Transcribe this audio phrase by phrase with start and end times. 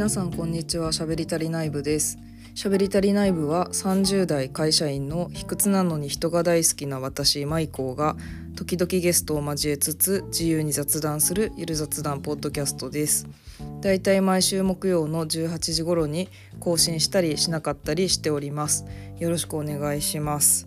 [0.00, 0.94] 皆さんこんにちは。
[0.94, 2.18] しゃべりたり内部です。
[2.54, 8.16] しゃべりたり内部は30代会社員の卑屈なのに人が大好きな私マイコーが
[8.56, 13.28] 時々ゲストを交えつつ自由に雑談するゆる雑談ポッドキャストです。
[13.82, 16.30] だいたい毎週木曜の18時頃に
[16.60, 18.86] 更新したりしなかったりしております。
[19.18, 20.66] よろしくお願いします。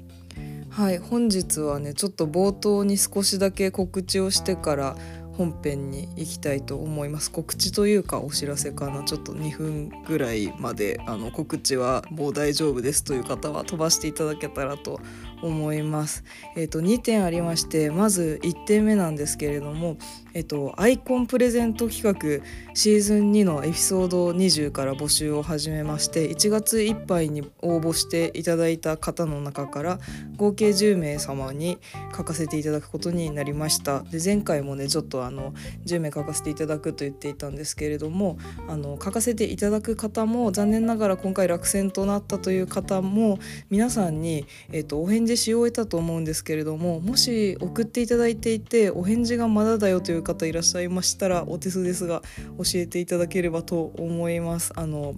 [0.69, 4.95] はい本日はねちょっと冒頭に少しだけ告知をしてから
[5.37, 14.99] 本編に行きたいと思います告知というかお知らせかなちょっと2分ぐらいまであの告知はもう大丈夫ですという方は飛ばしていただけたらと
[15.41, 16.23] 思います。
[16.55, 19.97] えっ、ー、と2点ありましてまず1点目なんですけれども、
[20.33, 29.99] えっ、とアイコンプレゼント企画シーズン2のエピソード20から募集を始めまして1月いっぱいに応募していただいた方の中から
[30.35, 31.77] 合計10名様に
[32.15, 34.01] 書かせていただくことになりました。
[34.03, 35.53] で前回もねちょっとあの
[35.85, 38.37] 10名書かせていただくと言っていたんですけれども
[38.67, 43.37] あの書かせていただく方も残念ながら今回落選となったという方も
[43.69, 52.21] 皆さんに、えっ、とお返事し終えたと思うんですけれどももし送っていただいていてお返事がまだだよという方いらっしゃいましたらお手数ですが
[52.57, 54.73] 教えていただければと思います。
[54.75, 55.15] あの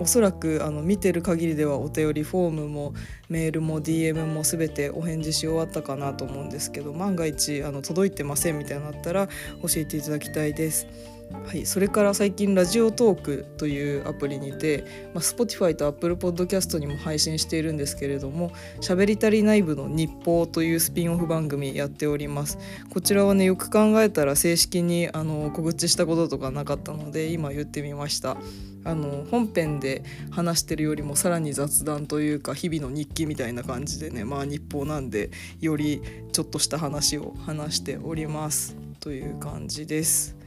[0.00, 2.94] おそらくあの見てる限りではお便りフォームも
[3.28, 9.32] メールも DM も全てお返事し終わったかなと思うんですけど万が一あの届いてませんみたいになったら教
[9.76, 11.17] えていただきたいです。
[11.30, 14.84] はい、それから最近ラジオトークというアプリにて、
[15.14, 22.58] まあ、Spotify と Apple Podcast にも配信しているんですけれども「しゃべりたり内部の日報」というスピンオフ番組やっております。
[22.90, 28.36] こちらはねよく考えたら正式にあの告知したこととかなかったので今言ってみました。
[28.84, 36.00] あの本編で話してるよりもさらに雑談というか日々の日記みたいな感じでねまあ日報なんでより
[36.32, 38.76] ちょっとした話を話しております。
[39.00, 40.37] という感じです。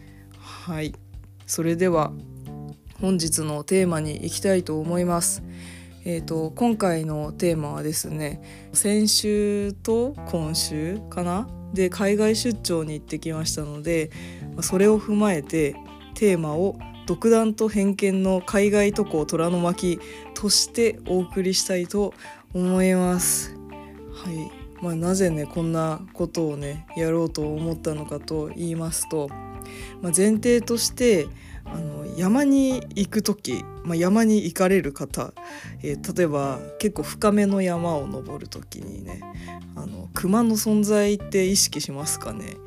[0.72, 0.94] はい
[1.48, 2.14] それでは
[3.02, 5.44] 本日のテーマに行きたいと思います。
[6.06, 11.50] えーと、今回のテーマはですね先週と今週かな？
[11.74, 14.12] で海外出張に行ってきましたので
[14.62, 15.76] それを踏まえて
[16.14, 20.00] テーマを「独断と偏見の海外渡航虎の巻」
[20.36, 22.14] としてお送りしたいと
[22.54, 23.54] 思います。
[24.14, 29.30] はいまあ、なぜねこんなことをねやろうと思ったのかと言いますと
[30.02, 31.28] まあ、前提として
[31.66, 35.34] あの山に行く時、まあ、山に行かれる方、
[35.84, 39.22] えー、例えば結構深めの山を登る時にね
[39.76, 42.58] あの熊の存在って意識しますかね？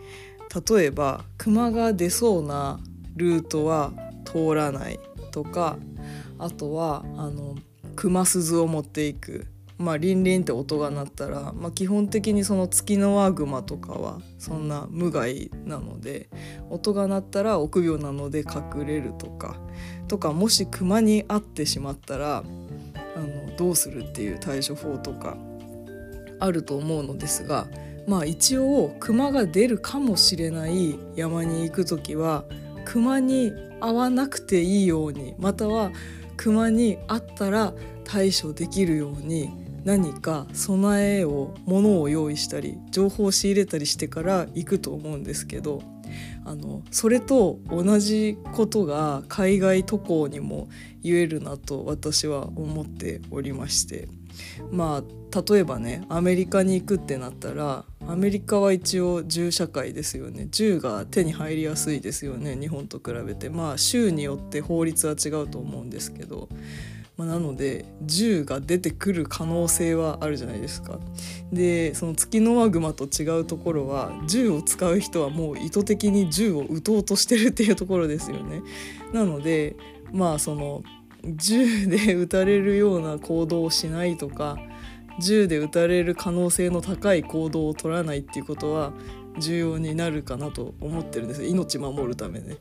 [0.69, 2.79] 例えば熊が出そうな
[3.17, 3.93] ルートは
[4.25, 5.01] 通らない
[5.33, 5.77] とか
[6.39, 7.57] あとはあの
[7.97, 9.47] 熊鈴を持っていく。
[9.77, 16.29] まあ、リンリンって音が鳴ったら、まあ、基本的にそのツキノワグマとかはそんな無害なので
[16.71, 19.57] 音が鳴ったら臆病なので隠れるとか
[20.07, 22.45] とかもしクマに会ってしまったら
[23.17, 25.37] あのどうするっていう対処法とか
[26.39, 27.67] あると思うのですが
[28.07, 32.45] まあ一応クマが出るかもしれない山に行く時は
[32.85, 35.91] クマに会わなくていいようにまたは
[36.37, 37.73] クマに会ったら
[38.05, 45.83] 対処できるように何か備えを物を用意したり情報を仕入れたりしてから行くと思うんですけど
[46.45, 50.69] あのそれと同じことが海外渡航にも
[51.03, 54.09] 言えるなと私は思っておりまして
[54.71, 60.47] まあ例えばねアメリカに行くってなったらアメリカは一応銃社会ですよね。
[60.51, 63.49] 銃が手に入りやすいですよね日本と比べて。
[63.49, 66.49] まあ州によって法律は違うと思うんですけど
[67.17, 70.99] まあ、なので銃が出てくる可能性はあるじゃないですか。
[71.53, 78.63] でそのツキノワグマと違うところは銃を使う人はもう意図的に銃を撃とうとしてるっていうところですよね。
[79.13, 79.77] なので
[80.13, 80.83] まあその
[81.25, 84.59] 銃で撃たれるような行動をしないとか
[85.21, 88.93] 銃で撃たれる可能性の高い行動を取らないっていうことは
[89.39, 92.57] 重要になるかなと思ってるんです命守るためね。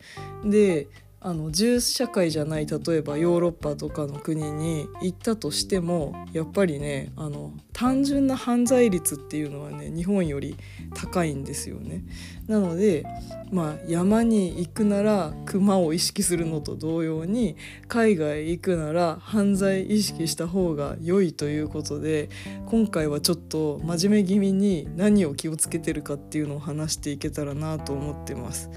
[0.46, 0.88] で
[1.26, 10.58] あの銃社会じゃない例えばヨーロッパとかの国に行ったとしてもやっぱりねあの単純な犯罪率っていうのはね日本より
[10.94, 12.04] 高いんですよね。
[12.48, 13.06] なので
[13.52, 17.56] まあ山に行くなら熊を意識するのと同様に
[17.88, 22.30] 海外行くなら犯罪意識した方が良いということで
[22.66, 28.70] 今回はちょっと真面目気味に何を気をつけてるかっていうのを話していけたらなと思ってます。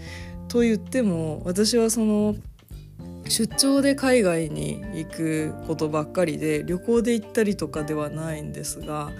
[0.56, 2.34] と言っても私はその
[3.28, 9.10] 出張で海外に行くことばっかりで旅行で行ったりとかではないんですが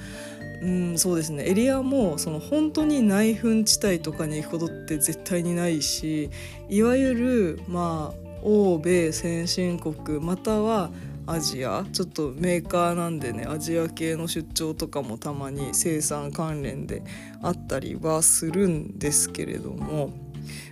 [0.63, 1.45] うんそうですね。
[1.47, 6.31] エリアもその本当に内紛地帯とかに行くことって絶対にないし
[6.71, 10.89] いわゆるまあ欧米先進国または
[11.27, 17.03] アジアちょっとメーカーなんでねアジア系の出張とかもたまに生産関連で
[17.43, 20.26] あったりはするんですけれども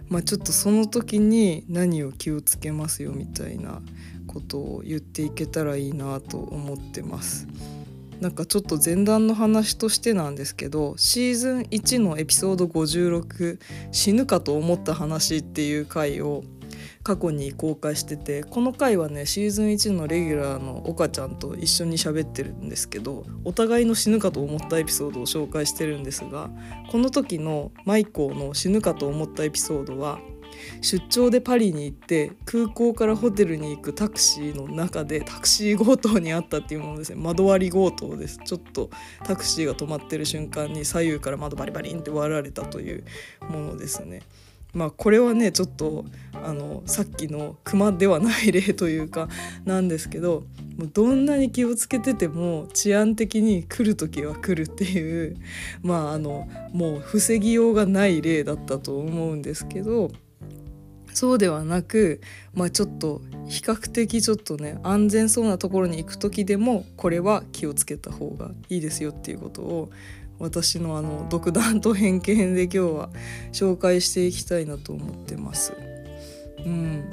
[0.09, 3.83] まあちょっとその時に何を気をつけますよみたいな
[4.27, 7.47] ことを言っていけたらいいなと思ってます。
[8.21, 13.59] なんかちょっと前段の話としてなんですけどシーズン1のエピソード56
[13.93, 16.45] 「死ぬかと思った話」っていう回を
[17.05, 26.49] 過去に公開しててこの回はねシーズン1のレギュラーの岡ちゃんと一緒に喋ってるんですけどお互いの死ぬかと思ったエピソードを紹介してるんですが
[26.91, 30.19] この時のマイコーの死ぬかと思ったエピソードは
[30.81, 38.89] 出張でパリに行って空港からホテルに行くタクシーの中でタクシー強盗にあったっていうものですね窓割り強盗ですちょっと
[39.25, 43.05] タクシーが止まってる瞬間に左右から窓バリバリンって割られたという
[43.49, 44.23] ものですね。
[44.75, 49.29] まあこれはねちょっとあのさっきの熊ではない例というか
[49.65, 50.45] なんですけど
[50.77, 55.37] もうどんなに気をつけてても治安的に来る時は来るっていう
[55.83, 60.11] まああのもう防ぎようがない例だったと思うんですけど
[61.15, 62.21] そうではなく、
[62.55, 69.91] まあ、ちょっと比較的ちょっとね安全そうなところに行く時でもこれは気をつけた方がいいですよっていうことを
[70.39, 73.09] 私のあの独断と偏見で今日は
[73.53, 75.75] 紹介していきたいなと思ってます。
[76.65, 77.13] うん、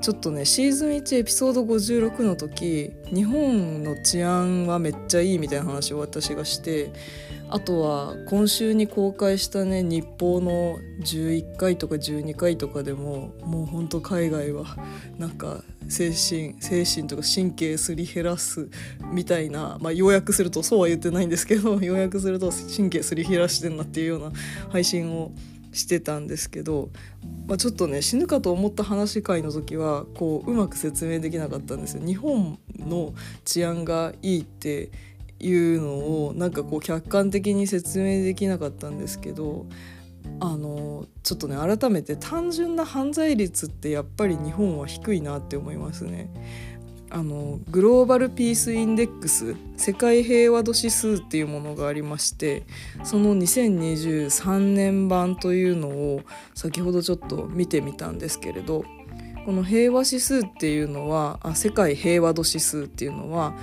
[0.00, 6.92] ちょっとねシーズン1エピソード56の時日本の治安はめっちゃいいみたいな話を私がして
[7.48, 14.64] あとは今週に公開したね日報の11回とか12回とかでももうほんと海外は
[15.18, 18.68] なんか精神精神とか神経すり減らす
[19.12, 24.32] みたいな、まあ、要約するとそうは言ってないんですけど 要約すると神経すり減らしてんなっていうような
[24.70, 25.30] 配信を
[25.72, 26.88] してたんですけど、
[27.46, 32.04] まあ、ちょっとね死ぬかと思った話会の時はこううまく説明できなかったんですよ。
[32.04, 33.14] 日本の
[33.44, 34.90] 治安がいいって
[35.38, 35.88] いうの
[36.26, 39.66] をなんかこう客観的に説明できなかったんですけど
[40.40, 46.30] あのちょっとね改めて単純な犯罪率ってやっぱり日本は低いなって思いますね。
[47.08, 52.64] あのグローバル・ピース・インデックス世界平和度指数っていうものがありまして
[53.04, 56.22] その2023年版というのを
[56.54, 58.84] 先ほどちょっと見てみたんですけれど
[59.46, 63.54] この平和指数っていうのはあ世界平和度指数っていうのは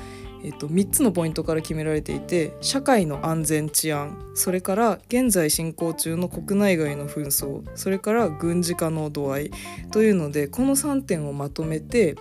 [0.43, 9.51] えっと、3つのポイントから決められていて社会の安全治安それから現在進行中の国内外の紛争それから軍事化の度合い
[9.91, 12.15] というのでこの3点をまとめて、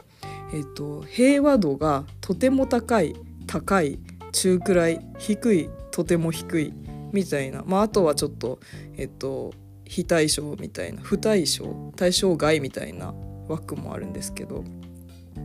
[0.55, 3.17] えっと、平和度がとても高い
[3.47, 3.99] 高い
[4.33, 6.73] 中くらい低いとても低い
[7.13, 8.61] みたいな、まあ、あとはちょっと、
[8.97, 9.53] えっと、
[9.85, 13.13] 非対称みたいな不対称対象外みたいな
[13.49, 14.65] 枠もあるんですけど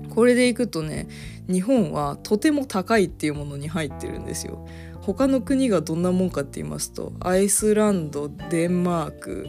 [0.09, 1.07] これでいくとね
[1.47, 4.67] 日本はとても高いっていうものに入ってるんですよ。
[5.01, 9.47] 他の国がどんなもんかって言いますとアイスランドデンマーク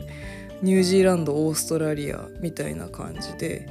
[0.62, 3.66] ニュージーランドオーストラリアみたいな感じで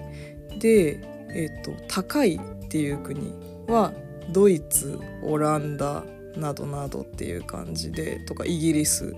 [0.60, 1.00] で、
[1.30, 3.34] えーと、高いっていう国
[3.68, 3.94] は
[4.32, 6.04] ドイツオランダ
[6.36, 9.16] などなどっていう感じでとかイギリス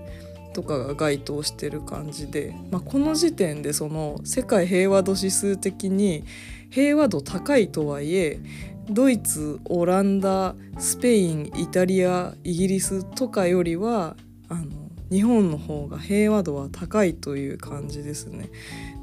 [0.52, 6.24] とかが該当してる感じで、まあ、この時点でその世界平和度指数的に
[6.70, 8.40] 平和度高いとはいえ
[8.88, 14.16] ドイツオランダスペインイタリアイギリスとかよりは
[14.48, 14.64] あの
[15.10, 18.50] 日本の方が平和度は高いという感じですね。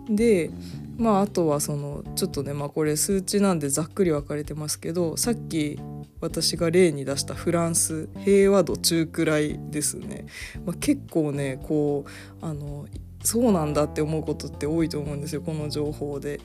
[0.10, 0.52] で
[0.98, 5.80] まああとはそのちょっとねまあこれ数値なんでざっくり分かれてますけどさっき
[6.22, 10.26] 私が例に出したフランス平和度中くらいですね、
[10.66, 12.06] まあ、結構ねこ
[12.42, 12.88] うあの
[13.28, 16.40] そうなんだって思うことって多いと思うんですよこの情報で。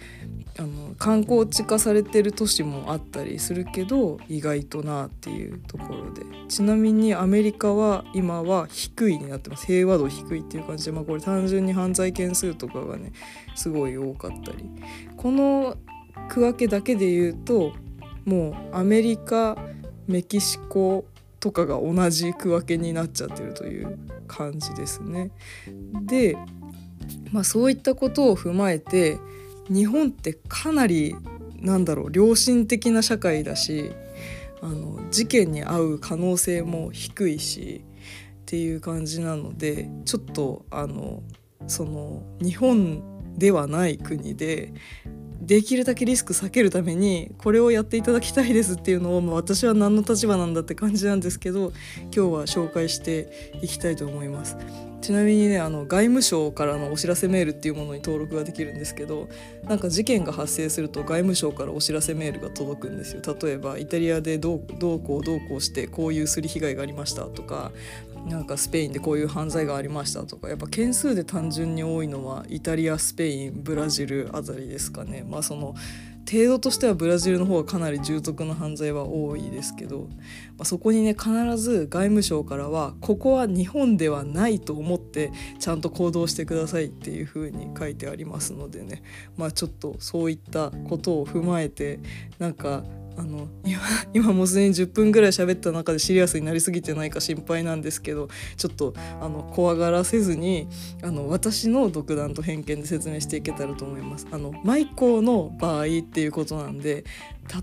[0.58, 6.22] あの観光地化されてる都市もあったりするけど意外となっていうところで。
[6.48, 9.64] ちなみにアメリカは今は低いになってます。
[9.66, 13.12] 平和度低いっていう感じで、まあ、これ単純に犯罪件数とかがね
[13.54, 14.68] すごい多かったり。
[15.16, 15.76] この
[16.28, 17.72] 区分けだけで言うと
[18.24, 19.56] もうアメリカ
[20.08, 21.04] メキシコ
[21.38, 25.30] とかが同じ区分けになっちゃってるという感じですね。
[26.06, 26.36] で、
[27.30, 29.18] まあ、そういったことを踏まえて
[29.68, 31.14] 日本ってかなり
[31.60, 33.92] なんだろう良心的な社会だし
[34.60, 37.84] あの事件に遭う可能性も低いし
[38.42, 41.22] っていう感じなのでちょっとあの
[41.66, 43.02] その日本
[43.36, 44.72] ではない国で
[45.40, 54.56] できるだけリスク避けるためにこれをやっていただきたいですっていうのを、まあ、私は何の立場なんだって感じなんですけど今日は紹介していきたいと思います。
[55.02, 59.28] ちなみにねあの外務省からのお知らせメールっていうものに登録ができるんですけど
[59.64, 63.22] なんか事件が発生すると外務省からお知らせメールが届くんですよ。
[63.42, 67.72] 例えばイタリアでどうどうこうどうこうしてこういうすり被害がありましたとか
[68.26, 75.24] なんかスペインでこういう犯罪がありましたとかやっぱ件数で単純に多いのはイタリアスペインブラジルあたりですかね。
[75.28, 75.74] まあその
[76.30, 80.08] 程度としてはブラジルの方がかなり重篤な犯罪は多いですけど、
[80.56, 89.02] まあ、そこにね必ず外務省からはここは日本ではないと思ってちゃんと行動してくださいっていう風に書いてありますのでね
[89.36, 92.00] まあちょっとそういったことを踏まえて
[92.38, 92.84] なんか
[93.16, 93.80] あの今
[94.14, 100.68] 今もうすでに10分ぐらい喋った中でシリアスになりすぎてないか心配なんですけどちょっとあの怖がらせずに
[101.02, 104.26] あの私の独断と偏見で説明していけたらと思います。
[104.30, 107.04] あのマイコーの場合っていうことなんで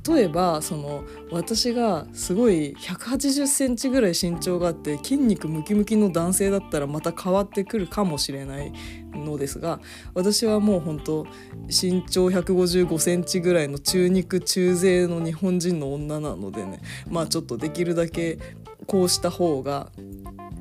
[0.08, 8.74] 例えばその私がすごい180センチぐらい身長があって筋肉ムキムキの男性だったらまた変わってくるかもしれない
[9.14, 9.80] のですが
[10.14, 11.28] 私はもう本当
[11.68, 18.40] 身長155センチぐらいの中肉中背の日本人の女なのでねまあちょっとできるだけ
[18.86, 19.92] こうした方が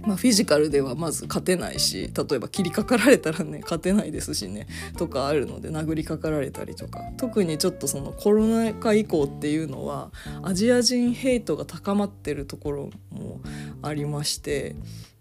[0.08, 7.02] まあ、フィジカルではまず勝てないし例えば切りかかられたらね勝てないですしねとかあるので殴りかかられたりとか。
[7.18, 10.10] 特にちょっとそのコロナ禍以降っていうのは
[10.42, 13.40] アジア人ヘイトが高まってるところも
[13.82, 14.76] ありまして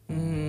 [0.09, 0.47] うん。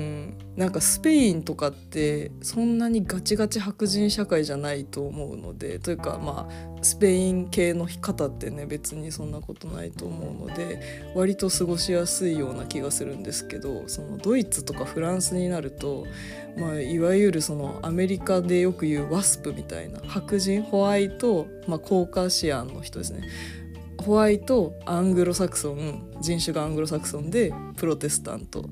[0.59, 16.09] なんかスペインとかってそんなにガチガチ白人社会じゃないと思うのでというかまあスペイン系の方ってね別にそんなことないと思うので割と過ごしやすいような気がするんですけどそのドイツとかフランスになると、
[16.57, 23.29] まあ、いわゆるそのアメリカでよく言うワスプみたいな白人ホワイト、まあ、コーカシアンの人ですね。
[23.99, 28.69] ホワイトアングロサクソン人種がアングロサクソンでプロテスタント。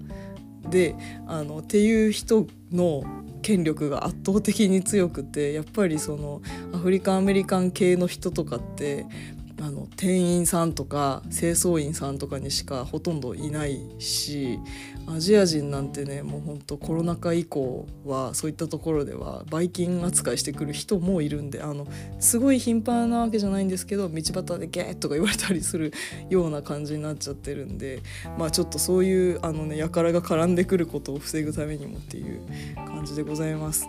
[0.71, 0.95] で
[1.27, 3.05] あのっていう人の
[3.43, 6.43] 権力が圧倒的に強くてやっぱりその
[6.73, 9.07] アフリカンアメリカン系の人とかって
[9.61, 14.59] あの店員さんとか清掃員さんとかにしかほとんどいないし
[15.09, 21.87] アジア人なんてねもうほんとコロナ禍以降はそういったところではバイキン扱いしてくる人もいるんであの
[22.19, 25.93] すごい頻繁なわけじゃないんですけど道端でゲーとか言われたりする
[26.29, 28.03] ような感じになっちゃってるんで
[28.39, 32.41] まあちょっとそういうあのね輩が絡んでくることを防ぐためにもっていう
[32.75, 33.89] 感じでございます。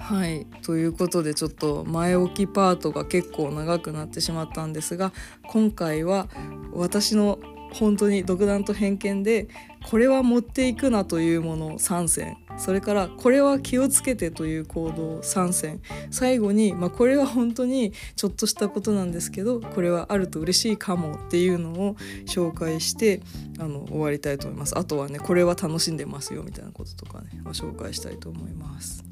[0.00, 5.12] はいということでちょっと前置きパートが結構長くなってしまったんですが
[5.48, 6.28] 今回は
[6.72, 7.38] 私の
[7.72, 9.48] 本当に独断と偏見で
[9.88, 21.94] これは持っていくなというもの3選それからこれは気をつけてという行動3選最後に、まあ、これは本当にちょっとしたことなんですけどこれはあると嬉しいかもっていうのを
[22.26, 23.22] 紹介して
[23.58, 24.76] あの終わりたいと思います。
[24.76, 29.04] あとはねこれは楽しんでますよみたいなこととかね、まあ、紹介したいと思います。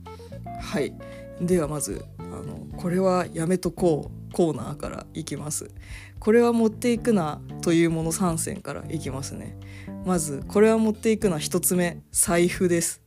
[0.61, 0.93] はい。
[1.41, 2.05] ではまず
[2.37, 5.71] あのこれはやめとこうコーナーからいきます。
[6.19, 9.57] これは持っていくなというもの3選からいきますね。
[10.05, 13.03] まずこれは持っていくのは1つ目財布です。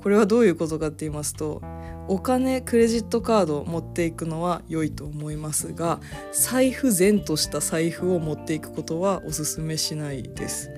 [0.00, 1.60] これはどういうことかって言いますと
[2.06, 6.00] お金クレジットカードを持っていくのは良いと思いますが
[6.32, 10.70] 財布前とした財布を持っていくことはおすすめしないです。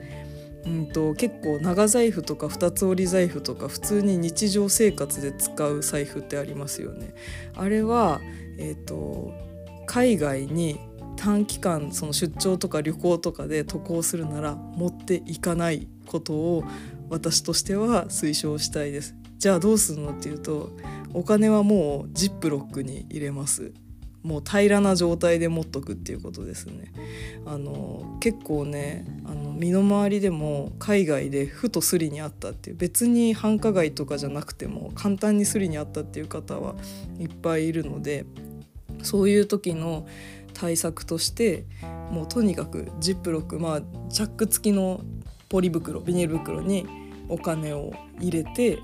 [0.66, 7.14] うんと結構長財布とか二つ折り財布とか普通に日常生活で使う財布ってありますよね。
[7.54, 8.20] あれは、
[8.58, 9.32] えーと
[9.90, 10.78] 海外に
[11.16, 16.64] 短期間その出張とか旅行とかで渡航するなら持っていかないことを
[17.08, 20.70] 私としては推奨したいですじゃあどうするのっていうと
[21.12, 23.72] お金はもうジップロックに入れます
[24.22, 26.92] もう平らな状態で持っとくっていうことですね
[27.46, 36.74] あの結構ねあの身の回りでも海外でふとスリにあったっていう別に繁華街とかじゃなくても簡単にスリにあったっていう方は
[37.18, 38.26] いっぱいいるので
[39.02, 40.06] そういう時の
[40.52, 41.64] 対策として
[42.10, 45.00] もうとにかくジップロックまあチャック付きの
[45.48, 46.86] ポリ袋ビニール袋に
[47.28, 48.80] お金を入れて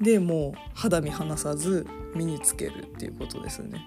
[0.00, 3.80] でもう肌身離さず身につけるっていうことですね。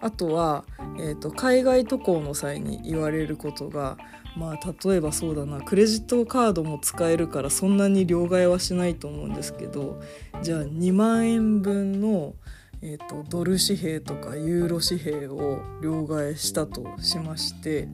[0.00, 0.64] あとは、
[0.98, 3.98] えーと、海外渡航の際に言われることが
[4.36, 10.00] まあ例えばそうだなクレジットカードも使えるからそんなに両替はしないと思うんですけど
[10.42, 12.34] じゃあ2万円分の
[12.80, 17.88] えーと、ドル紙幣とかユーロ紙幣を両替したとしまして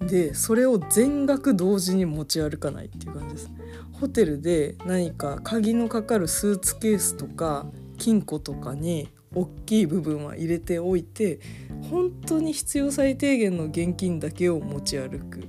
[0.00, 3.50] でそれを全額同時に持ち歩かないっていう感じです。
[3.92, 11.40] ホテルで何か鍵のかかるスーツケースとか金庫とかに大きい部分は入れておいて
[11.90, 15.48] 本当に必要最低限の現金だけを持ち歩く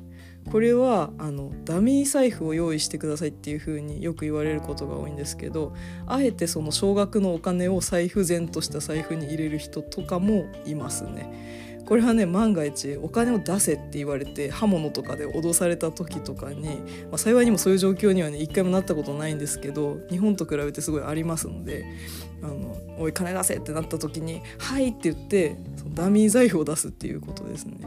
[0.52, 5.74] これはあのダミー財布を用意してくださいっていう風によく言われることが多いんですけど
[6.06, 11.68] あえてその少額のお金を財布前とした財布に入れる人とかもいますね。
[11.86, 16.68] これはね万が一お金を出せって言われて刃物とかで脅された時とかに、
[17.04, 21.86] まあ、幸いにもそういう状況にはね一回もなったことないんですけど日本と比べてすごいありますので
[22.44, 27.78] 「あのおい金出せ!」ってなった時に「はい!」って言ってそのダミー財布を出すっていうことですね。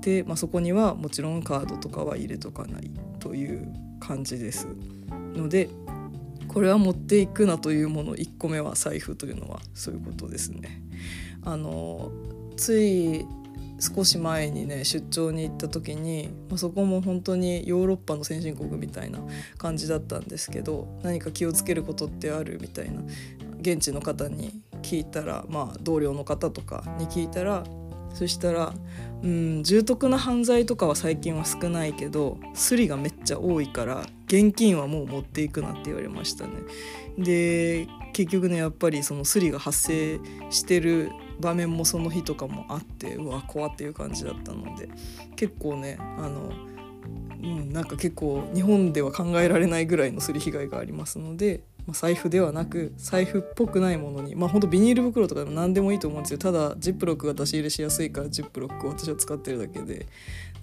[0.00, 3.68] で、まあ、そこにはもちろんカードとかは入れとかないという
[4.00, 4.66] 感じです。
[5.34, 5.68] ので
[6.48, 10.82] これは持っていくなというもの1個目は財布というのはそういうことですね。
[11.42, 12.10] あの
[12.56, 13.24] つい
[13.80, 19.20] 少し前にね出張に行った時に、まあ、そこも本当にヨーロッパの先進国みたいな
[19.56, 23.00] 感じだったんですけど何か気をつけることってあるみたいな
[23.60, 27.64] 現地の方に聞いたらまあ同僚の方とかに聞いたら
[28.14, 28.74] そしたら
[29.22, 36.52] うん重篤な犯罪とかは最近は少ないけどスリがめっちゃ多いから現金はもう持っていくなって言われましたね。
[37.18, 44.88] で結局ねやっぱりそのスリが発生してる場面もその日とかもあってうわ怖っていう感じだったので
[45.36, 46.50] 結構ねあの、
[47.42, 56.38] うん、なんか結構日本では考えられないぐらいのすり被害がありますのでまあ、財布ではなく財布っぽくないものにまあほんとビニール袋とかでも何でもいいと思うんですよ。
[56.38, 60.06] ただジップロックが出し入れしやすいからジップロックを私は使ってるだけで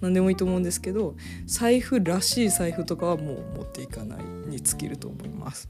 [0.00, 1.14] 何でもいいと思うんですけど
[1.46, 5.68] 財布らしい財布とかはもう持っていかないに尽きると思います。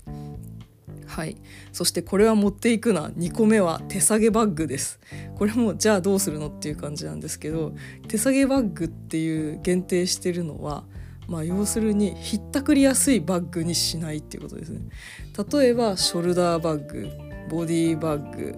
[1.07, 1.37] はい。
[1.73, 5.01] そしてこれは持っていくな2個目は手提げバッグです。
[5.37, 7.73] これもじゃあどうするのっていう感じなんですけど
[8.09, 10.85] 手提げバッグっていう限定してるのは
[11.29, 14.81] まあ、要するにひったくりやすいバッグにしないっていうことですね
[15.53, 17.09] 例えばショルダーバッグ
[17.51, 18.57] ボディバッグ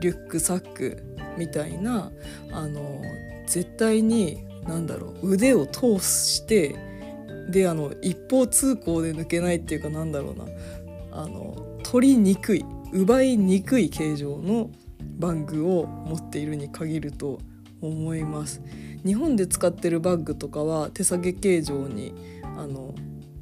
[0.00, 1.02] リュックサック
[1.36, 2.12] みたいな
[2.52, 3.02] あの
[3.46, 6.76] 絶対に何だろう腕を通して
[7.50, 10.44] であの一方通行で抜けないっていうかなんだろうな
[11.12, 14.70] あの取りにくい奪いにくい形状の
[15.18, 17.40] バッグを持っているに限ると
[17.80, 18.62] 思います。
[19.04, 22.14] 日本で使ってるバッグとかは手提げ形状に
[22.56, 22.94] あの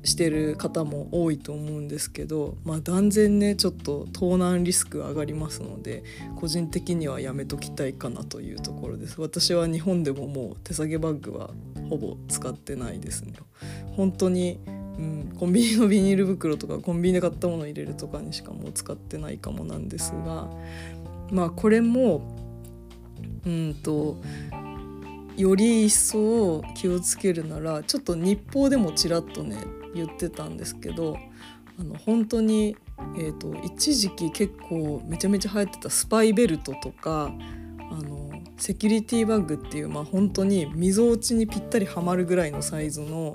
[0.02, 6.04] してる方も多いと思うんですけど、まあ、断然ねちょっと盗難リスク上がりますので
[6.36, 9.20] 個人的にはやめときたいかなというところです。
[9.20, 11.50] 私は日本でももう手提げバッグは
[11.90, 13.34] ほぼ使ってないですね。
[13.96, 20.48] 本当に、うん、コンビニのビニール袋とかコンビニで買ったものを入れるとかにしかもう使ってないかもなんですが
[21.30, 22.22] まあこれも
[23.44, 24.16] うんと
[25.36, 29.56] より一層気をつけるならちょっと日報でもちらっとね
[29.94, 31.16] 言ってたんですけど
[31.78, 32.76] あの本当に、
[33.16, 37.32] えーと、一時期結構めちゃめちゃ流行ってたスパイベルトとか
[37.90, 43.34] あのセキュリティバッグっていう、まあ、本当に溝落ちにぴったりはまるぐらいのサイズの、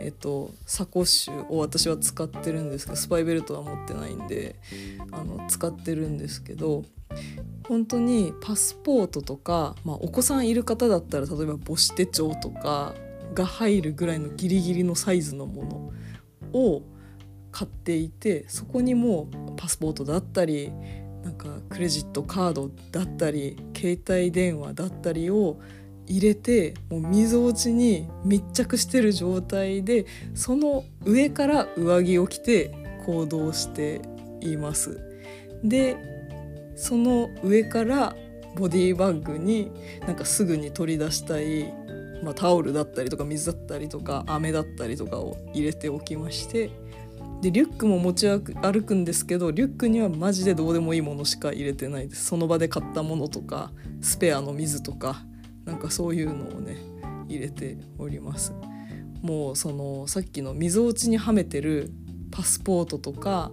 [0.00, 4.56] えーと、サコッシュを私は使ってるんですけどスパイベルトは持ってないんで
[5.10, 6.84] あの使ってるんですけど
[7.66, 12.94] 本当にパスポートとか、まあ、お子さんいる方だったら例えば母子手帳とか
[13.34, 15.92] が入るぐらいのギリギリのサイズのも
[16.52, 16.82] のを
[17.50, 20.70] 買っていてそこにもパスポートだったり
[21.22, 25.60] なんかクレジットカードだったり携帯電話だったりを
[26.08, 32.74] 入れてもうみぞおちに密着してる状態でその上から上着を着て
[33.06, 34.00] 行動して
[34.40, 35.00] います。
[35.62, 35.96] で
[36.76, 38.16] その上から
[38.56, 39.70] ボディバッグに
[40.06, 41.72] なんかすぐに取り出したい、
[42.22, 46.70] まあ、タオルだったりとか水だったりとか飴だったりとかを入れておきまして
[47.40, 55.24] でリュックも持ち歩くんですけどリュックにはマジでどうでもいいものしか入れてないですその場で買ったものとかスペアの水とか
[55.68, 56.78] なんかそういうのをね
[57.28, 58.54] 入れております。
[59.20, 61.92] もうそのさっきの溝落ちにはめてる
[62.30, 63.50] パスポートとか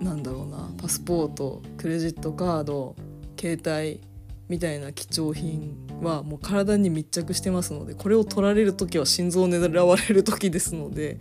[0.00, 2.94] なんだろうなパスポートクレジットカード
[3.40, 4.00] 携帯
[4.48, 11.18] みたいな貴重品はもう体に密着してますのでこれを取られる時は心臓を狙われる時ですので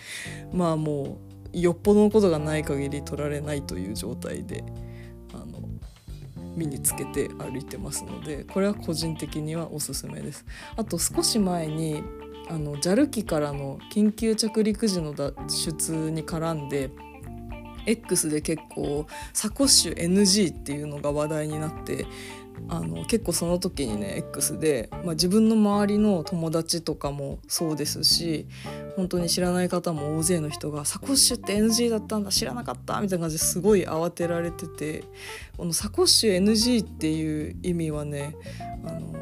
[0.51, 1.17] まあも
[1.53, 4.65] うよっぽどのことがない限り取られないという状態で
[6.55, 10.45] 身につけて歩いてますのでこれは個人的にはおすすめです。
[10.75, 12.03] あと少し前に
[12.47, 16.91] あの JAL 機からの緊急着陸時の脱出に絡んで
[17.85, 22.05] X で結構サコッシュ NG っていうのが話題になって
[22.67, 28.47] あの結構その時にね X で、まあ、自分の周りの友達とかもそうですし
[28.95, 35.03] 本当に知らない方も大勢の人が「サコッシュって NG だったんだ知らなかった」みたいな感じですごい慌てられてて
[35.57, 38.35] このサコッシュ NG っていう意味はね
[38.85, 39.13] あの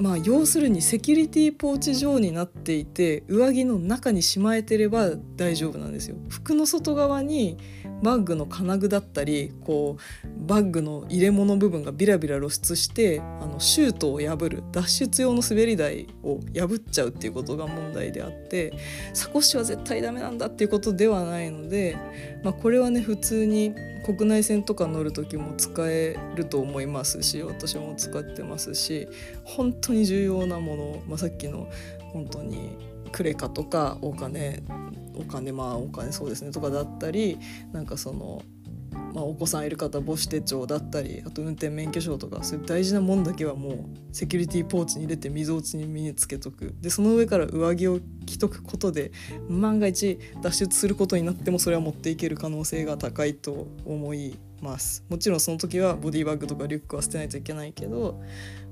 [0.00, 6.16] まあ要するにセキュリティポーチ状になっていて上着の中にしまえてれば大丈夫なんですよ。
[6.28, 7.58] 服の外側に
[8.02, 18.72] バッグの金具だったりこうバッグの入れ物部分がビラビラ露出してあのシュートを破る脱出用の滑り台を破っちゃうっていうことが問題であって
[19.12, 21.96] サコッシュは絶対ダメなんだっていうことではないので、
[22.44, 29.08] まあ、これはね普通に国内線とか乗る時も使えると思いますし私も使ってますし
[29.44, 31.68] 本当に重要なもの、まあ、さっきの
[32.12, 32.76] 本当に
[33.12, 34.62] クレカとかお金
[35.18, 37.38] お金まあお金そうですねとかだったり
[37.72, 38.42] なんかその、
[39.14, 43.74] まあ、お子さんいる方母子手帳だったりあと運転免許証とかそういう大事なもんだけはもう
[44.12, 46.74] セキュリティポーチに入れて溝落ちに身につけとく。
[46.80, 49.12] でその上から上着を着とくことで
[49.48, 55.04] 万が一脱出することになってもそれは持っていける可能性が高いと思います。
[55.08, 58.20] もちろんその時はボディバッグとかリュックは捨てないといけないけど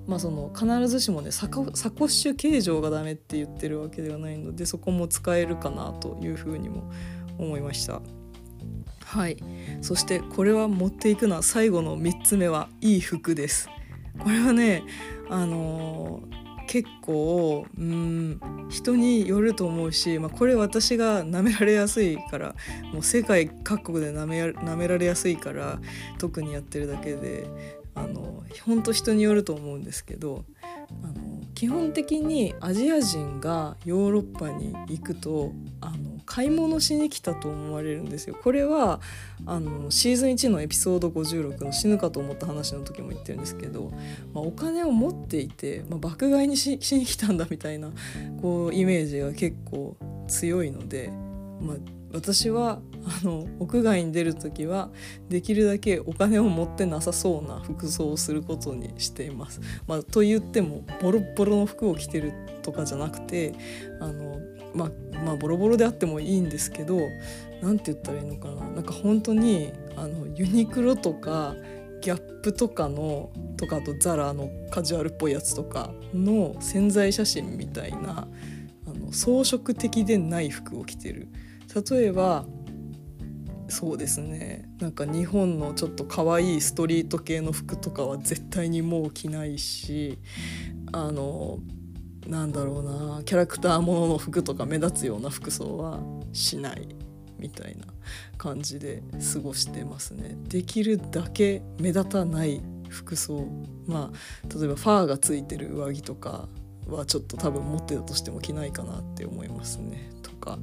[0.06, 6.90] まあ、その必ずしもねサコサコッシュ形状がダメって言ってるわけではないのでそこも使えるかなというふうにも
[7.38, 8.00] 思いました。
[9.04, 9.36] はい
[9.82, 13.68] そしてこれは持っていくのは最後の3つ目はいい服です。
[14.18, 14.82] これはね
[15.28, 22.54] あのー、結構うん人によると思うし、まあ、これ私が舐められやすいから
[22.92, 25.80] もう世界各国で舐め舐められやすいから
[26.18, 27.46] 特にやってるだけで
[27.96, 30.44] あの本当人によると思うんですけど
[31.02, 31.14] あの
[31.54, 38.36] 基本的にアジア人がヨーロッパに行くとあの買い物しに来たと思われるんですよ。
[38.42, 39.00] これは
[39.46, 43.90] あのシーズン1のエピソード56の「死ぬかと思った話」の時も言ってるんですけど、
[44.34, 47.90] まあ、お金を持っていて、まあ、爆買いにしに来たんだみたいな
[48.42, 49.96] こうイメージが結構
[50.28, 51.10] 強いので、
[51.60, 51.76] まあ、
[52.12, 54.90] 私はあの屋外に出る時は
[55.28, 59.60] できるだけお金を持ってなさそうな服装をすることにしています。
[59.86, 63.54] まあ、と言ってもボロボロの服を着てるとかじゃなくて
[64.00, 64.40] あの、
[64.74, 64.90] まあ、
[65.24, 66.98] まあボロボロであってもいいんですけど
[67.62, 71.54] 何て言ったらいいのかななんか本当にあのユニクロとか
[72.00, 78.26] ギャップとかのとかあとザラのカジュアルっぽいやつとかの潜在写真みたいな
[78.86, 81.28] あの装飾的でない服を着てる。
[81.90, 82.46] 例えば
[83.68, 90.18] そうですねなんか日本のちょっと可愛いストリート系の服とかは絶対にもう着ないし
[90.92, 91.58] あの
[92.26, 96.00] なんだろうなキャラクターものの服とか目立つような服装は
[96.32, 96.88] しない
[97.38, 97.86] みたいな
[98.38, 99.02] 感じで
[99.32, 100.36] 過ごしてますね。
[100.48, 103.46] できるだけ目立たない服装
[103.86, 106.48] まあ例えばファーがついてる上着とか
[106.88, 110.10] はちょっと多分持ってたとしても着ないかなって思いますね。
[110.22, 110.58] とか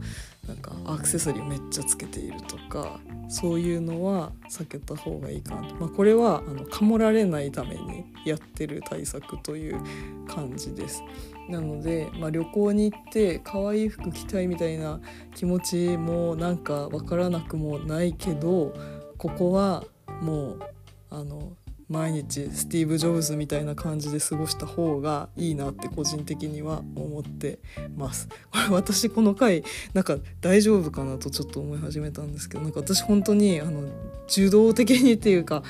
[0.48, 9.82] なんかアクセサリーめっちゃつけているとかそういうのは避けた方がいいかなと、まあ、これはあのかもられないためにやってる対策という
[10.28, 11.02] 感じです。
[11.50, 15.00] なので、まあ、旅行に行って可愛い服着たいみたいな
[15.36, 18.74] 気持ちもなんか分からなくもないけど
[19.18, 19.84] ここは
[20.22, 20.60] もう
[21.10, 21.54] あの
[21.90, 27.60] 毎日スティーブ・ジョブズみたいな感じで過ごした方がいいなって個人的には思って
[27.96, 28.28] ます。
[28.52, 33.84] これ私この回なんか大丈夫かなとちょっと思い始めたんですけどなんか私本当にあの
[34.28, 35.64] 受動的にっていうか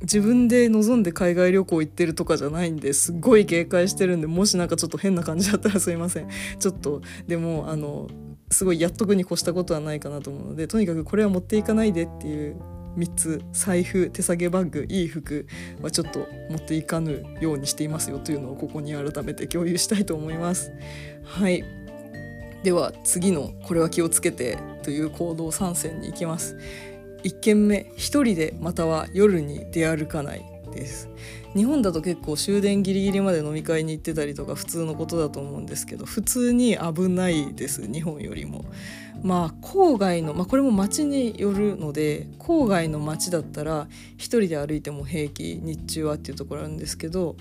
[0.00, 6.28] 自分で望んで海外旅行行ってるとかじゃないんですっごい警戒してるんでもしなんかちょっと変な感じだったらすいません
[6.58, 8.08] ちょっとでもあの
[8.50, 12.56] すごいやっとくに越したことはないかなと思うのでとにかくこれは持っていかないでっていう
[12.96, 15.46] 3つ財布手提げバッグいい服
[15.82, 20.72] はちょっと持っていかぬようにしていますよというのをここに改めて共有したいと思います。
[21.24, 21.64] はい
[22.64, 26.56] では次のこれは気をつけてという行動参戦に行きます。
[27.24, 31.08] 1軒目一人でまたは夜に出歩かないです
[31.54, 38.64] 日本だと結構終電ギリギリまで飲み会に行ってたりとか普通のことだと思うんですけど普通に危ないです日本よりも
[39.22, 47.36] まあ郊外の、まあ、これも街によるので郊外の街だったら一人で歩いても平気日中はっていうところあるんですけど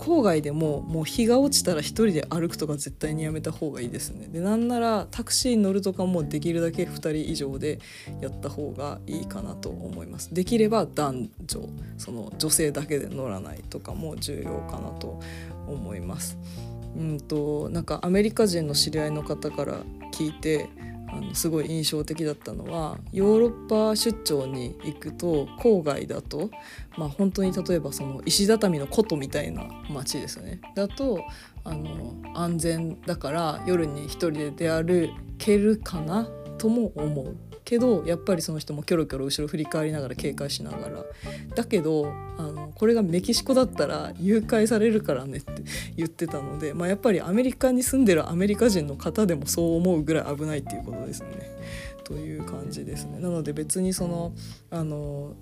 [0.00, 4.28] 郊外でももう日が落ちたら一人で歩くとか絶対にやめた方がいいですね。
[4.28, 7.80] でなんならタクシーに乗るとかもできるだけ2人以上で
[8.22, 10.32] やった方がいいかなと思います。
[10.32, 11.68] できれば男女
[11.98, 15.20] その女性だけで乗らないとかも重要かなと
[15.66, 16.38] 思います。
[16.96, 20.70] うんとなんかアメリカ人の知り合いの方から聞いて
[21.12, 26.50] あのすごい印象的だったのはヨーロッパ出張に行くと郊外だと、
[26.96, 30.60] まあ、本当に例えばその石畳の古都みたいな街ですよね。
[30.74, 31.24] だと
[31.64, 37.49] あの安全だから夜に一人で出歩けるかなとも思う。
[37.70, 41.04] けどやっぱりその人もキョロキョロ後ろ振り返りながら警戒しながら
[41.54, 45.62] だけどあのこれがメキシコだったら誘拐されるからねって
[45.96, 51.28] 言ってたので、まあ、やっぱりアメリカに住んでるアメリカ人の方でもそう思うぐらい危ないっていうことですね。
[52.02, 53.20] という感じですね。
[53.20, 54.32] なので別にその
[54.70, 55.36] あの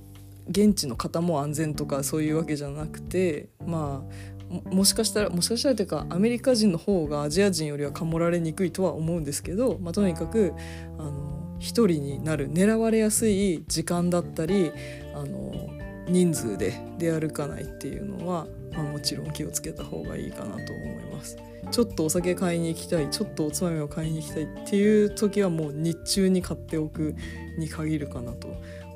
[0.51, 10.53] 現地の方も安全とかそういうわけじゃなくてまあもしかしたらもしかしたらというかアメリカ人の方がアジア人よりはかもられにくいとは思うんですけど、まあ、とにかく
[10.99, 14.73] あの一人になる狙われやすい時間だったり
[15.14, 15.53] あの
[16.09, 21.37] 人数で出歩かないっていうのは、まあ、もちろん気をつけた方がいいかなと思います。
[21.71, 27.14] ちょっとお酒買いに行きたいちょっとおつまみを買いに行きたいっていう時はもう日中に買っておく
[27.59, 28.49] に限るかなと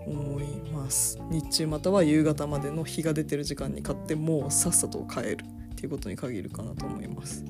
[0.07, 5.39] 思います日中または夕方までの日が出てる時間に買ってもうさっさと帰る
[5.73, 7.45] っていうことに限るかなと思います。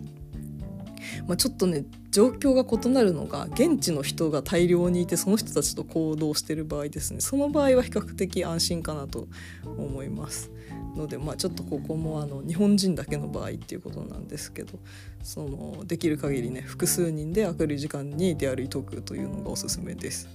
[1.27, 9.29] まあ、ちょっとね状況が異なるのが現地の人が大量にいてその人たちと行動してる場合ですねその場合は比較的安心かなと
[9.65, 10.51] 思います
[10.97, 14.79] ので、まあ、ちょっとここもあの日本人だけの場合っていうことなんですけど
[15.23, 20.29] そのできる限りね複数人で明るい時間に出歩いとくというのがおすすめです。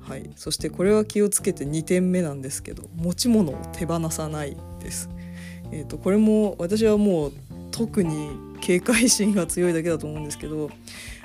[0.00, 5.08] はい、そしてこれは気をつけて2点目なんですけど持ち物を手放さないです。
[5.72, 7.32] えーと、これも私はもう
[7.74, 10.70] 特に警戒心が強いだけだと思うんですけど、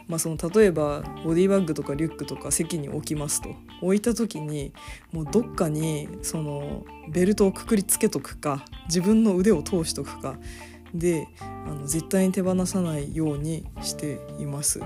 [0.08, 4.74] まあ、その例えばボディバッグとかリュックとか席に置きますと置いた時に
[5.12, 10.40] もうどっかにそのベルトをくくりつけとくか自分の腕を通しとくか
[10.92, 14.82] であの絶対に手放さないようにしています。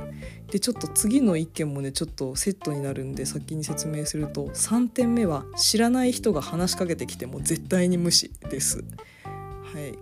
[0.52, 8.84] でちょっと次の1件もねちょっとセットになるんで先に説明すると3点目は知らない人が話しかけてきても絶対に無視です。
[9.24, 9.98] はい、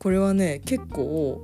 [0.00, 1.42] これはね結構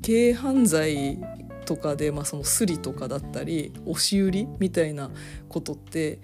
[0.00, 1.18] 軽犯罪
[1.64, 5.10] とかで、まあ、そのスリとかだったり押し売りみたいな
[5.48, 6.20] ことって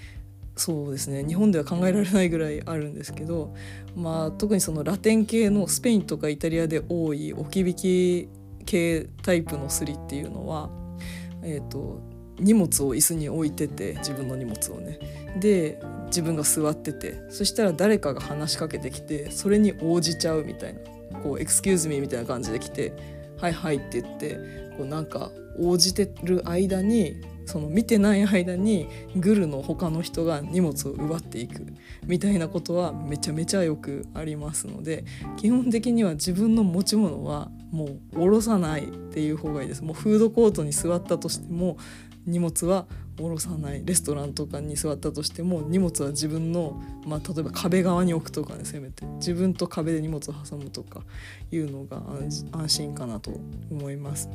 [0.55, 3.53] そうですね日本では考えられないぐらいあるんですけど、
[3.97, 8.29] まあ、特にそのラテン系のスペインとかイタリアで多い置き引き
[8.65, 10.71] 系タイプのスリっていうのは、
[11.43, 12.01] えーと、
[12.39, 15.01] 荷物を椅子に置いてて自分の荷物をね。
[15.41, 20.81] で自分が座っててそしたら誰かが話しかけてきてそれに応じちゃうみたいな。
[21.23, 22.93] こう「エクスキューズミー」みたいな感じで来て
[23.39, 24.37] 「はいはい」って言って
[24.77, 31.67] こうなんか応じてる間にその見てない間にグルの他の人が荷物を奪っていく
[32.07, 35.05] みたいなことはめちゃめちゃよくありますので
[35.37, 39.83] 基本的には自分の持ち物はもう下ろさないっていう方がいいです。
[39.83, 41.79] もうフードコートに座ったとしても
[42.27, 51.03] 荷物は下ろさないレストランとかに座ったとしても荷物は自分の、まあ、例えば壁側に置くとかねせめて自分と壁で荷物を挟むとか
[51.51, 52.03] いうのが
[52.53, 53.33] 安心かなと
[53.71, 54.29] 思います。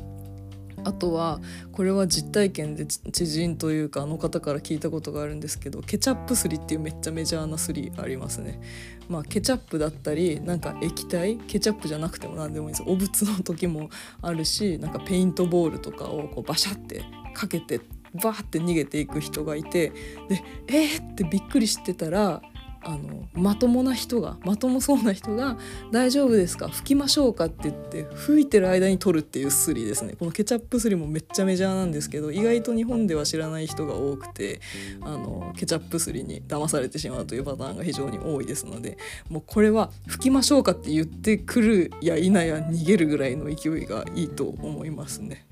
[0.84, 1.40] あとは
[1.72, 8.60] これは実体験で知人というかあの方から聞いたことがあるんですけどケチャップすりっていうめっちゃメジャーなすりありますね。
[9.08, 11.36] まあ、ケチャップだったりなんか液体？
[11.38, 13.90] ケチャップじゃなくても何でもいいですお仏の時も
[14.22, 17.02] あるしなんかペイントボールとかをこうバシャって
[17.38, 17.80] かけて
[18.14, 19.90] バーって逃げていく人がいて
[20.28, 22.42] でえー、ってびっくりしてたら
[22.82, 25.58] あのまともな人がまともそうな人が
[25.92, 26.66] 「大丈夫ですか？
[26.66, 34.60] 拭きましょうか」って言って拭いてる間に取るっていうスリですねこのケチャップスリもめっちゃメジャーなんですけど意外と日本では知らない人が多くて
[35.00, 38.96] あのケチャップスリに騙されてしまうというパターンが非常に多いですので
[39.28, 45.46] もうこれは拭きましょうかって言ってくるや否や逃げるぐらいの勢いがいいと思いますね。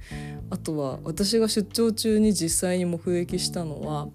[0.48, 4.08] あとは私が出張中に実際に目撃したのは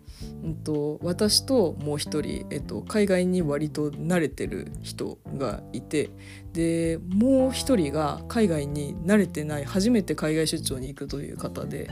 [0.43, 6.09] うんと、私ともう一人、えっと、海外に割と慣れてる人がいて
[6.53, 11.89] でもう一人が海外に慣れてない初めて海外出張に行くという方で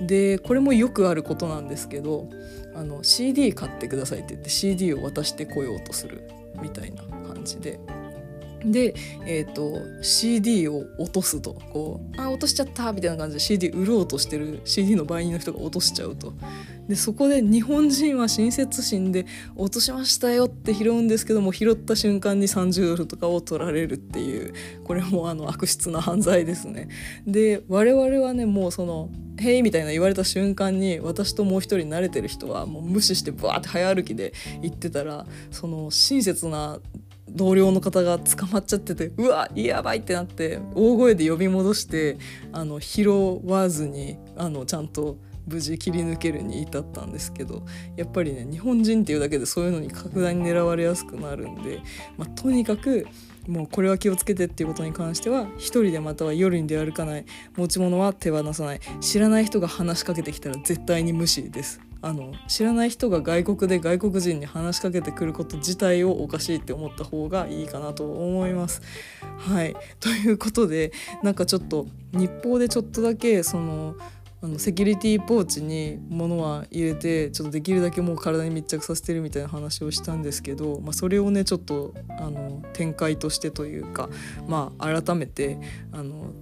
[0.00, 2.28] でこれもよくあることなんですけど
[2.74, 6.28] あの CD 買ってくださいって言って CD を渡してこようとする
[6.60, 7.78] みたいな感じで。
[8.64, 8.94] で、
[9.26, 16.34] えーと、CD を落とすとこうあ落としちゃったみたいな感じで CD 売ろうとしてる CD の売人の人が落としちゃうと
[16.88, 24.52] でそこで日本人は親切心で落としましたよって拾うんですけども拾った瞬間に30ドルとかを取られるっていう
[24.84, 26.88] これもあの悪質な犯罪ですね。
[27.26, 36.80] で我々はねもうその「へい」みたいな言われた瞬間に私ともう一人慣れてる人はもう無視してバーって早歩きで行ってたらその親切な
[37.34, 42.18] 同僚の方が捕まっちゃっててうわやばいってなって大声で呼び戻して
[42.52, 43.08] あの拾
[43.44, 47.62] わずにあのちゃんと無事切り抜けるに至ったんですけど
[47.96, 51.80] やっぱりね日本人っていうだけでそういうのに格段に狙われやすくなるんで、
[52.16, 53.06] まあ、とにかく
[53.48, 57.24] もうこれは気をつけてっていうことに関しては一人でまたは夜に出歩かない
[57.56, 61.80] 持ち物は手放さない知らない人が話しかけてきたら絶対に無視です。
[62.02, 68.82] あの知らない人が外国で外国人に話しかけてくること自体をおかしいって思った方がいいかなと思います。
[69.38, 73.96] はいということでなんかちょっと日報でちょっとだけその
[74.44, 84.08] あのセキュリティポーチに物は入れてちょっとできるだけもう体に密着させてるみたいな話をしたんですけど、まあ、それをねちょっとあの展開としてというか、
[84.48, 85.58] まあ、改めて
[85.92, 86.32] あの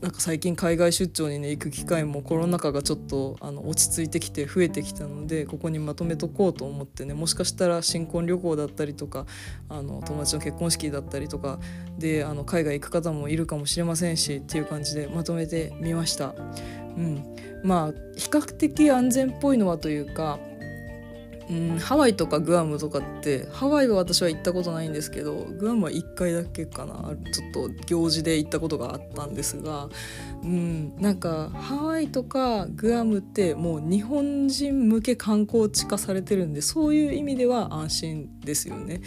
[0.00, 9.26] なんか最近海外出張にね行く機会もコロナ禍がちょっとあの落ち着いてきて増えてきたのでここにまとめとこうと思ってねもしかしたら新婚旅行だったりとか
[9.68, 11.58] あの友達の結婚式だったりとか
[11.98, 16.34] であの海外行く方もいるかもしれませんしっていう感じでまとめてみました。
[16.96, 20.38] うん、まあ比較的安全っぽいのはというか
[21.50, 29.88] うん、ハワイとかグアムとかってハワイは私は行ったことないんですけどグアムは1回だけかなちょっと行事で行ったことがあったんですが、
[30.44, 39.00] うん、なんかハワイとかグアムってもう日本人向け観光地化されてるんでそういう意味では安心ですよね。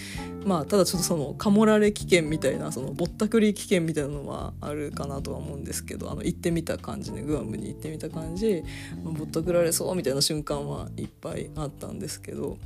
[0.45, 8.63] まあただちょっとそのカモられ危険みたいなそのぼったくり危険みたいなのはあるかなとは思うんですけどあの行ってみた感じねグアムに行ってみた感じ、
[9.03, 12.57] ぼったくられそうみたいな瞬間はいっぱいあったんですけどけど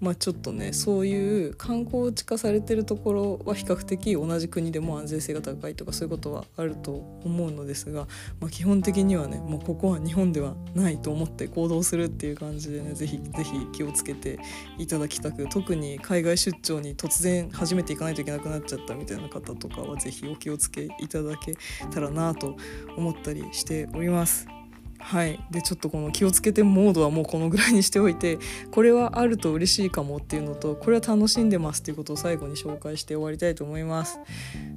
[0.00, 6.92] まあちょっとねそういう観光地化されてるところは比較的同じ国でも安全性が高いとかそういうことはあると
[7.24, 8.06] 思うのですが、
[8.40, 14.38] まあ、基本的にはねもうここは日本ではないと思って行動するっていう感じでね是非是非気をつけて
[14.78, 21.54] いただきたく特に海外出張に突然初めて行かないといけなくなっちゃったみたいな方とかは是非お気をつけいただけ
[21.92, 22.56] たらなと
[22.96, 24.61] 思ったりしております。
[25.02, 25.38] はい。
[25.50, 28.38] でちょっとこの気をつけてモードはもうこのぐらいにしておいて
[28.70, 34.18] これはあると嬉しいかもっていうのとこれは楽しんでますっていうことを最後に紹介して終わりたいと思います。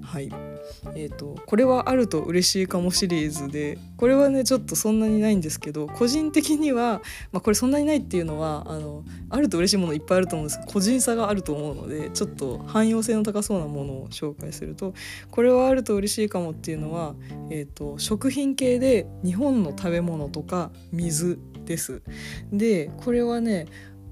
[0.01, 0.31] はい。
[0.95, 10.59] えーと、これはあると嬉しいかもシリーズでこれはねちょっとそんなにないんですけど個人的には、まあ、これそんなにないっていうのはあのあると嬉しいものいっぱいあると思うんです。
[10.59, 14.93] けど個人差があると思うのでちょっと汎用性の高そうなものを紹介すると
[15.31, 17.15] これはあると嬉しいかもっていうのは、
[17.49, 22.01] えーと食品系で日本の食べ物物とか水です。
[22.51, 23.67] でこれはね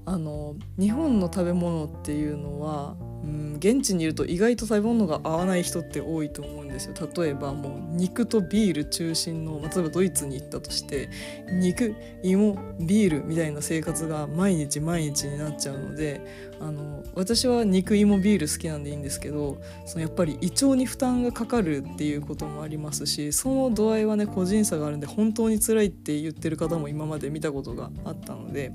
[0.05, 11.09] あの日本の食べ物っていうのは、うん、現地にいると意外と食べ物が合わない人って多いと思うんですよ例えばもう肉とビール中心の例えばドイツに行ったとして
[11.49, 28.73] 肉芋ビールみたいな生活が毎日毎日になっちゃうのであの私は肉芋ビール好きなんでいいんですけどそのやっぱり胃腸に負担がかかるっていうこともありますしその度合いはね個人差があるんで本当に辛いって言ってる方も今まで見たことがあったので。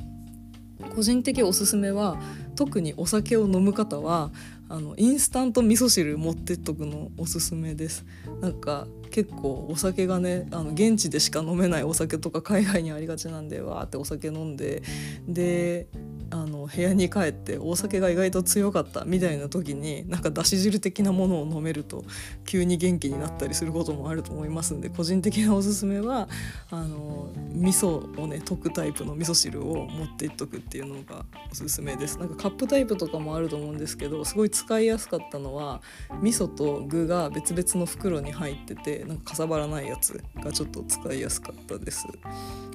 [0.95, 2.19] 個人的おすすめは
[2.55, 4.31] 特にお酒を飲む方は
[4.69, 8.05] あのインスタント味噌汁持ってっとくのおすすめです。
[8.41, 14.83] なんか結構お酒がねあの現地でしか飲めないお酒とか海外にありがちなんでわーってお酒飲んで
[15.27, 15.89] で
[16.31, 22.05] あの部屋に帰ってお酒が意外と強かったみたいな時になんかだし汁的なものを飲めると
[22.45, 26.29] 急に元気になったりすることもあると思いますんで個人的なおすすめは
[26.71, 32.19] あの味噌をね溶くタイプの味噌汁を持っていっとくっていうのがおすすめです。
[32.19, 35.81] なんかカップタイプとかもあると思うんですけどすごい使いやすかったのは
[36.21, 42.07] 味噌と具が別々の袋に入っててなんかかさばらないやつがちょっと使いやすかったです。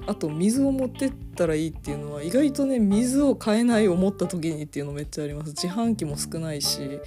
[0.06, 5.50] あと水を持ってったらいいっていうのは意外とね水を買えない思った時にっていうのめっちゃあります。
[5.50, 7.00] 自販機も少ないし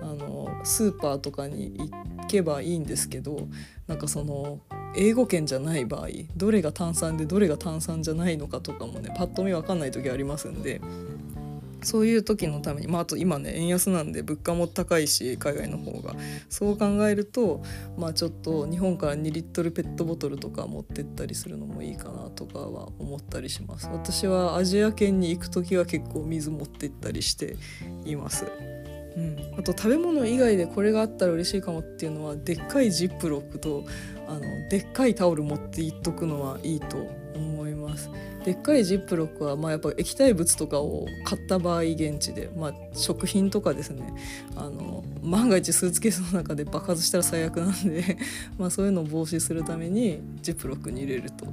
[0.00, 3.48] あのスーパーとかに行けばいいんですけど
[3.86, 4.60] なんかその
[4.96, 10.80] 英語圏じゃない場合どれが炭酸でどれが炭酸じゃないのかとかもねパッと見分かんない時ありますんで
[11.84, 16.14] そういう時のために、まあ、あと今ね円安なんで物価も高いし海外の方が。
[16.48, 17.62] そう考えると、
[17.96, 23.88] まあ、ちょっと日本から2リットルペットボトルとか持ってったりするのもいいかなとかは思ったりします。
[23.88, 27.56] 私はアジア圏に行く時は結構水持ってったりして
[28.04, 28.46] います。
[29.16, 33.84] うん、あと食べ物以外でこれがあったら嬉しいかもっていうのはでっかいジップロックと
[34.26, 36.96] あのでっかいタオル持っていっとくのはいいと
[37.34, 38.10] 思います。
[38.44, 44.14] でっかいジップロックはまあやっぱ液体物とかを買った場合現地で、まあ、食品とかですね。
[44.54, 48.18] あの万が一スーツケースの中で爆発したら最悪なんで
[48.58, 51.46] まあそういうのを防止するためにジップロックに入れると、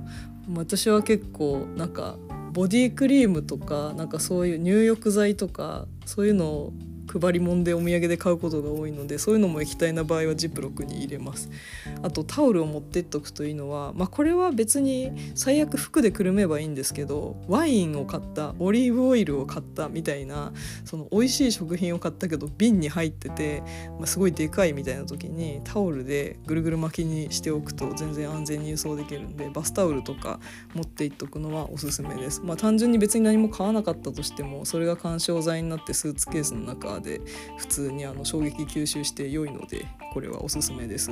[0.47, 2.17] ま、私は結構なんか
[2.51, 6.73] ボディクリームとかなんかそういう入浴剤とかそういうのを
[7.19, 11.49] 配り物でお土産で買うことが多いのでそういうのも液体な場合はジップロックに入れます
[12.01, 20.53] あとタオルを持ってっとくというのは、まあ、これは別に最悪服でくるめばいいんですけどワインを買ったオリーブオイルを買ったみたいな
[20.85, 23.63] その美味しい食品を買ったけど瓶に入ってて、
[23.97, 30.39] まあ、すごいでかいみたいな時にタオルでぐるぐる巻きにしておくと全然安全に輸送できるんでバスタオルとか
[30.73, 32.41] 持っていっとくのはおすすめです。
[32.41, 37.21] まあ、単純に別に何も買わなかったとしてもそれが緩衝材になってスーツケースの中で
[37.57, 41.11] 普通にあの衝撃吸収して良いのでこれはおすすめです。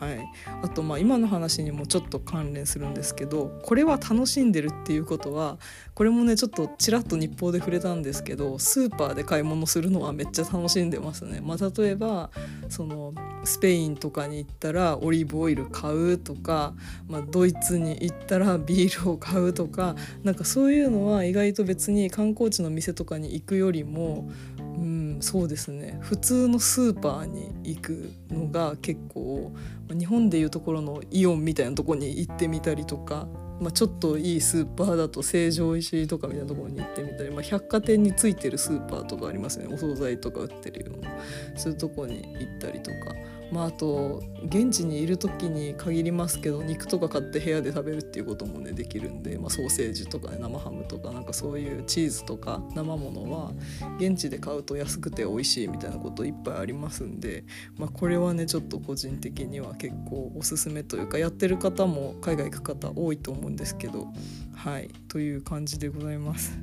[0.00, 0.28] はい、
[0.62, 5.58] あとまあ今の話にもちょっと関連するんですけどこれは楽しんでるっていうことは
[5.94, 11.40] これもねちょっとちらっと日報で触れたんですけどスーパーで買い物するのはめっちゃ楽しんでますね。
[11.42, 12.30] まあ、例えば
[12.68, 16.74] そのスペインとかに行ったらオリーブオイル買うとか、
[17.08, 24.30] まあ、ドイツに行ったらビールを買うとかなんかそういうのは意外と別に観光地の店とかに行くよりも
[24.76, 29.52] うん、そうですね普通のスーパーに行くのが結構
[29.88, 33.26] 日本でいうところのイオンみたいなとこに行ってみたりとか、
[33.60, 41.10] まあ、ちょっといいスーパーだと成城石とかみたいなところに行ってみたり、まあ、百貨店についてるスーパーとかありますねお惣菜とか売ってるような
[41.56, 43.14] そういうとこに行ったりとか。
[43.52, 53.52] まあ、あと現地にいる時に限りますけど肉とか買って部屋で食べるっていうこともねできるんで、まあ、ソーセージとか、ね、生ハムとかなんかそういうチーズとか生ものは
[53.98, 57.44] 現地で買うと安くて美味しいみたいなこといっぱいありますんで、
[57.78, 64.08] まあ、これはねちょっと個人的には結構おすすめというかやってる方も海外行く方多いと思うんですけど
[64.54, 66.58] はいという感じでございます。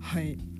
[0.00, 0.55] はい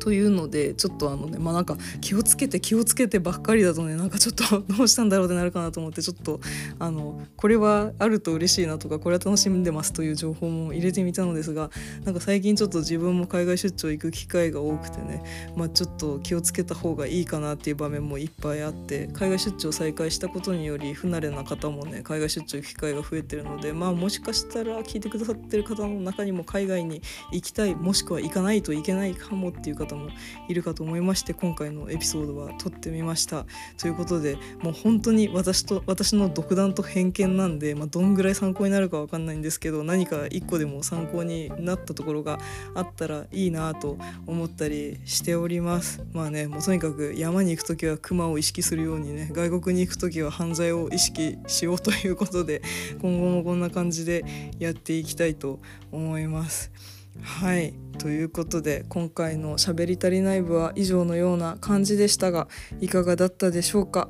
[0.00, 6.40] というのでちょっとあのねまあなんか気をつけて気をつけてばっかりだとねなんかちょっと どうしたんだろうってなるかなと思ってちょっと
[6.78, 11.70] あのこれはあると嬉しいなとかこれは楽しんでますという情報も入れてみたのですが
[12.04, 15.22] なんか最近ちょっと自分も海外出張行く機会が多くてね
[15.56, 27.02] まあちょっと気をつけた方がいいかなっていう場面もいっぱいあって海外出張再開したことにより不慣れな方もね海外出張行く機会が増えてるのでまあもしかしたら聞いてくださってる方の中にも海外に
[27.32, 30.08] 行きたいもしくは行かないといけないかもっていうていう方も
[30.48, 33.44] いるかと思いまして今回のエピソードは撮ってみました
[33.76, 42.38] ということでもう本当に私と私の独断と偏見なんで、まあ、どんぐらい参考になるか分かんないんですけど何か一個でも参考になったところが
[42.74, 52.62] あったらいいなと思ったりしておりますまあねもうとにかく山に行く時は熊を意識するようにね外国に行く時は犯罪を意識しようということで
[53.02, 54.24] 今後もこんな感じで
[54.58, 55.60] やっていきたいと
[55.92, 56.97] 思います。
[57.22, 57.74] はい。
[57.98, 62.46] ということで今回の「しゃべり足りない部」は以上のような感じでしたが
[62.80, 64.08] いかがだったでしょうか？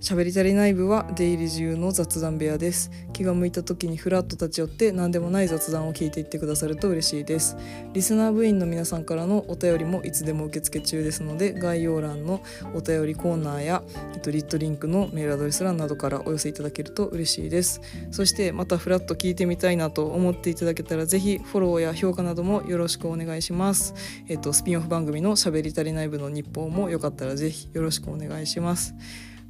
[0.00, 2.90] 喋り足りない部は出入り自由の雑談部屋です。
[3.12, 7.54] 気が向いた時にフラッと立ち寄って何でもない雑談を聞いていってくださると嬉しいです。
[7.92, 12.40] リスナー部員の皆さんからのお便りもいつでも受付中ですので概要欄の
[12.74, 13.82] お便りコーナーや、
[14.14, 17.82] えっと、リットリンクのメールアドレス欄などからお寄せいただけると嬉しいです。
[18.10, 23.92] そしてまたフラッと聞いてみたいなと思っていただけたらぜひフォローや評価などもよろしくお願いします。
[24.28, 28.94] えっとスピンオフ番組の喋り足りない部の日報もよかったらぜひよろしくお願いします。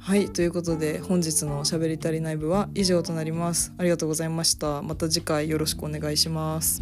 [0.03, 3.71] はいということで本日のしゃべり足りない部は以上となります。
[3.77, 4.81] ありがとうございました。
[4.81, 6.81] また次回よろしくお願いします。